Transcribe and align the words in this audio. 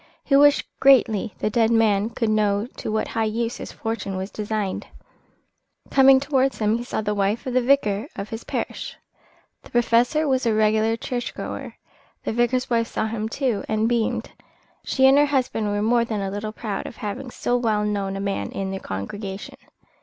He 0.23 0.35
wished 0.35 0.65
greatly 0.79 1.35
the 1.37 1.51
dead 1.51 1.69
man 1.69 2.09
could 2.09 2.31
know 2.31 2.65
to 2.77 2.91
what 2.91 3.09
high 3.09 3.25
use 3.25 3.57
his 3.57 3.71
fortune 3.71 4.17
was 4.17 4.31
designed. 4.31 4.87
Coming 5.91 6.19
towards 6.19 6.57
him 6.57 6.79
he 6.79 6.83
saw 6.83 7.01
the 7.01 7.13
wife 7.13 7.45
of 7.45 7.53
the 7.53 7.61
vicar 7.61 8.07
of 8.15 8.29
his 8.29 8.43
parish. 8.43 8.97
The 9.61 9.69
Professor 9.69 10.27
was 10.27 10.47
a 10.47 10.55
regular 10.55 10.97
church 10.97 11.35
goer. 11.35 11.75
The 12.23 12.33
vicar's 12.33 12.67
wife 12.67 12.87
saw 12.87 13.05
him, 13.05 13.29
too, 13.29 13.63
and 13.69 13.87
beamed. 13.87 14.31
She 14.83 15.05
and 15.05 15.19
her 15.19 15.27
husband 15.27 15.67
were 15.67 15.83
more 15.83 16.03
than 16.03 16.19
a 16.21 16.31
little 16.31 16.51
proud 16.51 16.87
of 16.87 16.95
having 16.95 17.29
so 17.29 17.55
well 17.55 17.85
known 17.85 18.15
a 18.15 18.19
man 18.19 18.49
in 18.51 18.71
their 18.71 18.79
congregation. 18.79 19.53